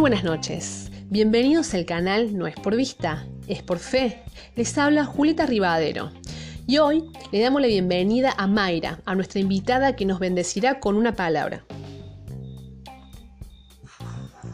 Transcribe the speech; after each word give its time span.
buenas 0.00 0.24
noches. 0.24 0.90
Bienvenidos 1.10 1.74
al 1.74 1.84
canal 1.84 2.36
No 2.36 2.46
es 2.46 2.54
por 2.54 2.74
vista, 2.74 3.26
es 3.46 3.62
por 3.62 3.78
fe. 3.78 4.22
Les 4.56 4.78
habla 4.78 5.04
Julieta 5.04 5.44
Ribadero. 5.44 6.10
Y 6.66 6.78
hoy 6.78 7.04
le 7.32 7.40
damos 7.40 7.60
la 7.60 7.66
bienvenida 7.68 8.32
a 8.38 8.46
Mayra, 8.46 9.00
a 9.04 9.14
nuestra 9.14 9.40
invitada 9.40 9.96
que 9.96 10.06
nos 10.06 10.18
bendecirá 10.18 10.80
con 10.80 10.96
una 10.96 11.16
palabra. 11.16 11.64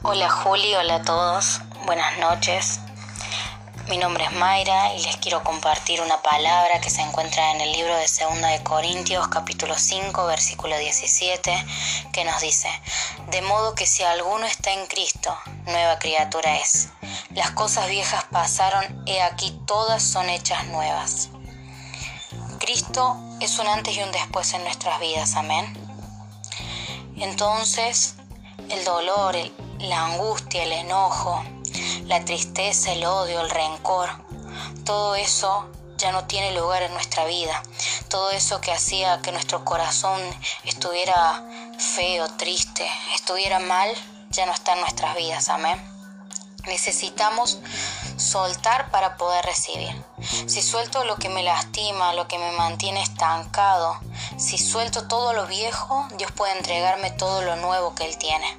Hola 0.02 0.28
Juli, 0.28 0.74
hola 0.74 0.96
a 0.96 1.02
todos, 1.02 1.60
buenas 1.86 2.18
noches. 2.18 2.80
Mi 3.88 3.98
nombre 3.98 4.24
es 4.24 4.32
Mayra 4.32 4.94
y 4.94 5.02
les 5.04 5.16
quiero 5.18 5.44
compartir 5.44 6.00
una 6.00 6.20
palabra 6.20 6.80
que 6.80 6.90
se 6.90 7.02
encuentra 7.02 7.52
en 7.52 7.60
el 7.60 7.70
libro 7.70 7.96
de 7.96 8.08
Segunda 8.08 8.48
de 8.48 8.60
Corintios 8.64 9.28
capítulo 9.28 9.78
5 9.78 10.26
versículo 10.26 10.76
17 10.76 11.64
que 12.12 12.24
nos 12.24 12.40
dice, 12.40 12.68
de 13.30 13.42
modo 13.42 13.76
que 13.76 13.86
si 13.86 14.02
alguno 14.02 14.44
está 14.44 14.72
en 14.72 14.86
Cristo, 14.86 15.38
nueva 15.66 16.00
criatura 16.00 16.56
es. 16.56 16.88
Las 17.30 17.52
cosas 17.52 17.88
viejas 17.88 18.24
pasaron, 18.24 19.04
he 19.06 19.22
aquí 19.22 19.56
todas 19.66 20.02
son 20.02 20.30
hechas 20.30 20.66
nuevas. 20.66 21.28
Cristo 22.58 23.16
es 23.40 23.56
un 23.60 23.68
antes 23.68 23.96
y 23.96 24.02
un 24.02 24.10
después 24.10 24.52
en 24.54 24.64
nuestras 24.64 24.98
vidas, 24.98 25.36
amén. 25.36 25.64
Entonces, 27.18 28.16
el 28.68 28.84
dolor, 28.84 29.36
la 29.78 30.06
angustia, 30.06 30.64
el 30.64 30.72
enojo, 30.72 31.44
la 32.06 32.24
tristeza, 32.24 32.92
el 32.92 33.04
odio, 33.04 33.40
el 33.40 33.50
rencor, 33.50 34.08
todo 34.84 35.16
eso 35.16 35.68
ya 35.96 36.12
no 36.12 36.24
tiene 36.26 36.52
lugar 36.52 36.82
en 36.82 36.92
nuestra 36.92 37.24
vida. 37.24 37.62
Todo 38.08 38.30
eso 38.30 38.60
que 38.60 38.72
hacía 38.72 39.20
que 39.22 39.32
nuestro 39.32 39.64
corazón 39.64 40.20
estuviera 40.64 41.42
feo, 41.78 42.28
triste, 42.36 42.86
estuviera 43.14 43.58
mal, 43.58 43.90
ya 44.30 44.46
no 44.46 44.52
está 44.52 44.74
en 44.74 44.80
nuestras 44.80 45.16
vidas. 45.16 45.48
Amén. 45.48 45.80
Necesitamos 46.66 47.60
soltar 48.16 48.90
para 48.90 49.16
poder 49.16 49.44
recibir. 49.44 50.04
Si 50.46 50.62
suelto 50.62 51.04
lo 51.04 51.16
que 51.16 51.28
me 51.28 51.42
lastima, 51.42 52.12
lo 52.14 52.26
que 52.28 52.38
me 52.38 52.50
mantiene 52.52 53.02
estancado, 53.02 53.98
si 54.36 54.58
suelto 54.58 55.06
todo 55.06 55.32
lo 55.32 55.46
viejo, 55.46 56.06
Dios 56.16 56.32
puede 56.32 56.56
entregarme 56.58 57.10
todo 57.12 57.42
lo 57.42 57.56
nuevo 57.56 57.94
que 57.94 58.04
Él 58.04 58.18
tiene. 58.18 58.58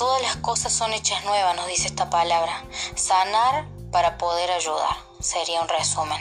Todas 0.00 0.22
las 0.22 0.36
cosas 0.36 0.72
son 0.72 0.94
hechas 0.94 1.26
nuevas, 1.26 1.54
nos 1.56 1.66
dice 1.66 1.88
esta 1.88 2.08
palabra. 2.08 2.64
Sanar 2.94 3.68
para 3.92 4.16
poder 4.16 4.50
ayudar, 4.50 4.96
sería 5.20 5.60
un 5.60 5.68
resumen. 5.68 6.18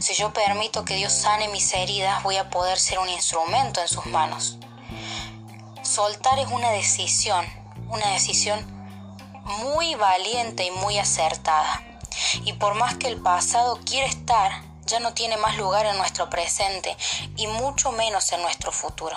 Si 0.00 0.14
yo 0.14 0.32
permito 0.32 0.86
que 0.86 0.94
Dios 0.94 1.12
sane 1.12 1.48
mis 1.48 1.74
heridas, 1.74 2.22
voy 2.22 2.38
a 2.38 2.48
poder 2.48 2.78
ser 2.78 2.98
un 3.00 3.10
instrumento 3.10 3.82
en 3.82 3.88
sus 3.88 4.06
manos. 4.06 4.56
Soltar 5.82 6.38
es 6.38 6.48
una 6.50 6.70
decisión, 6.70 7.44
una 7.90 8.08
decisión 8.12 8.64
muy 9.44 9.94
valiente 9.94 10.64
y 10.64 10.70
muy 10.70 10.98
acertada. 10.98 11.82
Y 12.46 12.54
por 12.54 12.76
más 12.76 12.96
que 12.96 13.08
el 13.08 13.20
pasado 13.20 13.78
quiera 13.84 14.06
estar, 14.06 14.62
ya 14.86 15.00
no 15.00 15.14
tiene 15.14 15.36
más 15.36 15.56
lugar 15.56 15.86
en 15.86 15.96
nuestro 15.96 16.28
presente 16.28 16.96
y 17.36 17.46
mucho 17.46 17.92
menos 17.92 18.32
en 18.32 18.42
nuestro 18.42 18.72
futuro. 18.72 19.16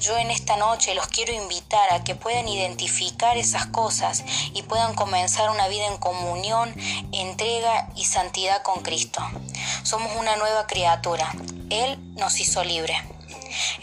Yo 0.00 0.16
en 0.18 0.30
esta 0.30 0.56
noche 0.56 0.94
los 0.94 1.06
quiero 1.08 1.32
invitar 1.32 1.92
a 1.92 2.04
que 2.04 2.14
puedan 2.14 2.48
identificar 2.48 3.36
esas 3.36 3.66
cosas 3.66 4.24
y 4.52 4.62
puedan 4.62 4.94
comenzar 4.94 5.50
una 5.50 5.68
vida 5.68 5.86
en 5.86 5.96
comunión, 5.96 6.74
entrega 7.12 7.88
y 7.96 8.04
santidad 8.04 8.62
con 8.62 8.82
Cristo. 8.82 9.20
Somos 9.82 10.14
una 10.16 10.36
nueva 10.36 10.66
criatura. 10.66 11.32
Él 11.70 11.98
nos 12.14 12.38
hizo 12.40 12.64
libre. 12.64 13.02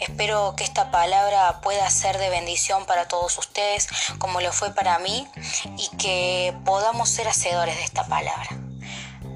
Espero 0.00 0.54
que 0.56 0.64
esta 0.64 0.90
palabra 0.90 1.60
pueda 1.60 1.88
ser 1.90 2.18
de 2.18 2.30
bendición 2.30 2.84
para 2.86 3.08
todos 3.08 3.36
ustedes, 3.38 3.88
como 4.18 4.40
lo 4.40 4.52
fue 4.52 4.72
para 4.72 4.98
mí, 4.98 5.26
y 5.76 5.96
que 5.96 6.54
podamos 6.64 7.08
ser 7.08 7.28
hacedores 7.28 7.76
de 7.76 7.84
esta 7.84 8.06
palabra. 8.06 8.63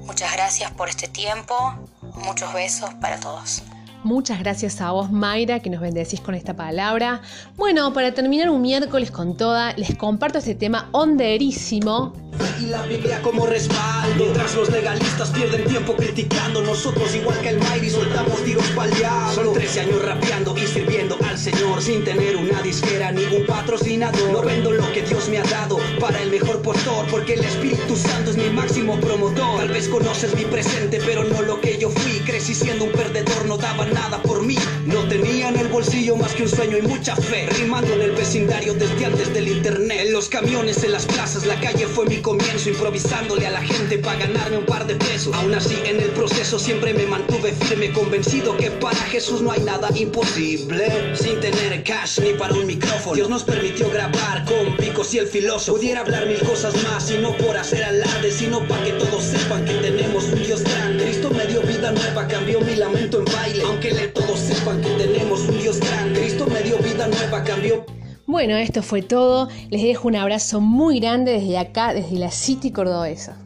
Muchas 0.09 0.33
gracias 0.33 0.71
por 0.71 0.89
este 0.89 1.07
tiempo. 1.07 1.53
Muchos 2.25 2.51
besos 2.51 2.89
para 2.95 3.19
todos. 3.19 3.61
Muchas 4.03 4.39
gracias 4.39 4.81
a 4.81 4.89
vos, 4.89 5.11
Mayra, 5.11 5.59
que 5.59 5.69
nos 5.69 5.81
bendecís 5.81 6.19
con 6.19 6.33
esta 6.33 6.55
palabra. 6.55 7.21
Bueno, 7.55 7.93
para 7.93 8.11
terminar 8.11 8.49
un 8.49 8.59
miércoles 8.59 9.11
con 9.11 9.37
toda, 9.37 9.73
les 9.73 9.95
comparto 9.95 10.39
este 10.39 10.55
tema 10.55 10.89
honderísimo 10.93 12.11
y 12.59 12.65
la 12.67 12.81
Biblia 12.83 13.21
como 13.21 13.45
respaldo. 13.45 14.23
Mientras 14.23 14.55
los 14.55 14.69
legalistas 14.69 15.29
pierden 15.29 15.65
tiempo 15.65 15.95
criticando, 15.95 16.61
nosotros 16.61 17.13
igual 17.15 17.39
que 17.39 17.49
el 17.49 17.59
Mayri 17.59 17.89
soltamos 17.89 18.43
tiros 18.43 18.67
pa'l 18.71 18.91
diablo. 18.91 19.33
Son 19.33 19.53
13 19.53 19.79
años 19.81 20.05
rapeando 20.05 20.57
y 20.57 20.67
sirviendo 20.67 21.17
al 21.27 21.37
Señor 21.37 21.81
sin 21.81 22.03
tener 22.03 22.35
una 22.35 22.61
disquera 22.61 23.11
ni 23.11 23.23
un 23.25 23.45
patrocinador. 23.45 24.31
No 24.31 24.41
vendo 24.41 24.71
lo 24.71 24.91
que 24.91 25.03
Dios 25.03 25.29
me 25.29 25.39
ha 25.39 25.43
dado 25.43 25.78
para 25.99 26.21
el 26.21 26.31
mejor 26.31 26.61
postor, 26.61 27.05
porque 27.11 27.33
el 27.33 27.43
Espíritu 27.43 27.95
Santo 27.95 28.31
es 28.31 28.37
mi 28.37 28.49
máximo 28.49 28.99
promotor. 28.99 29.57
Tal 29.57 29.69
vez 29.69 29.87
conoces 29.87 30.33
mi 30.35 30.45
presente, 30.45 30.99
pero 31.05 31.23
no 31.23 31.41
lo 31.41 31.59
que 31.59 31.77
yo 31.77 31.89
fui. 31.89 32.19
Crecí 32.19 32.55
siendo 32.55 32.85
un 32.85 32.91
perdedor, 32.91 33.45
no 33.45 33.57
daba 33.57 33.85
más 36.15 36.33
que 36.33 36.43
un 36.43 36.49
sueño 36.49 36.77
y 36.77 36.81
mucha 36.81 37.15
fe. 37.15 37.47
Rimando 37.57 37.93
en 37.93 38.01
el 38.01 38.11
vecindario 38.11 38.73
desde 38.73 39.05
antes 39.05 39.33
del 39.33 39.47
internet. 39.47 40.07
Los 40.11 40.29
camiones, 40.29 40.83
en 40.83 40.91
las 40.91 41.05
plazas, 41.05 41.45
la 41.45 41.59
calle 41.59 41.87
fue 41.87 42.05
mi 42.05 42.17
comienzo 42.17 42.69
improvisándole 42.69 43.47
a 43.47 43.51
la 43.51 43.61
gente 43.61 43.97
para 43.97 44.19
ganarme 44.19 44.57
un 44.57 44.65
par 44.65 44.87
de 44.87 44.95
pesos. 44.95 45.33
Aún 45.35 45.53
así, 45.53 45.77
en 45.85 45.99
el 45.99 46.09
proceso 46.11 46.59
siempre 46.59 46.93
me 46.93 47.05
mantuve 47.05 47.53
firme, 47.53 47.91
convencido 47.91 48.55
que 48.57 48.71
para 48.71 48.97
Jesús 48.97 49.41
no 49.41 49.51
hay 49.51 49.61
nada 49.61 49.89
imposible. 49.95 51.15
Sin 51.15 51.39
tener 51.39 51.83
cash 51.83 52.19
ni 52.19 52.33
para 52.33 52.53
un 52.53 52.65
micrófono, 52.65 53.15
Dios 53.15 53.29
nos 53.29 53.43
permitió 53.43 53.89
grabar 53.89 54.45
con 54.45 54.75
picos 54.77 55.13
y 55.13 55.19
el 55.19 55.27
filósofo. 55.27 55.77
Pudiera 55.77 56.01
hablar 56.01 56.25
mil 56.27 56.39
cosas 56.39 56.73
más, 56.83 57.09
y 57.11 57.17
no 57.17 57.35
por 57.37 57.57
hacer 57.57 57.83
alarde, 57.83 58.31
sino 58.31 58.67
para 58.67 58.83
que 58.83 58.91
todos 58.93 59.23
sepan 59.23 59.65
que 59.65 59.73
tenemos 59.75 60.25
un 60.25 60.43
Dios 60.43 60.63
grande. 60.63 61.03
Cristo 61.03 61.29
me 61.31 61.45
dio 61.45 61.61
vida 61.61 61.91
nueva, 61.91 62.27
cambió 62.27 62.61
mi 62.61 62.75
lamento 62.75 63.19
en 63.19 63.25
baile. 63.25 63.63
Aunque 63.63 63.93
le 63.93 64.07
bueno, 68.25 68.55
esto 68.57 68.83
fue 68.83 69.01
todo. 69.01 69.49
Les 69.69 69.81
dejo 69.81 70.07
un 70.07 70.15
abrazo 70.15 70.61
muy 70.61 70.99
grande 70.99 71.31
desde 71.31 71.57
acá, 71.57 71.93
desde 71.93 72.17
la 72.17 72.29
City 72.29 72.71
Cordobesa. 72.71 73.37